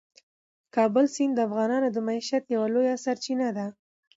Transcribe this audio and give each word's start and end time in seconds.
د 0.65 0.65
کابل 0.75 1.05
سیند 1.15 1.33
د 1.35 1.39
افغانانو 1.47 1.87
د 1.91 1.97
معیشت 2.07 2.43
یوه 2.55 2.67
لویه 2.73 2.95
سرچینه 3.05 3.47
ده. 3.57 3.65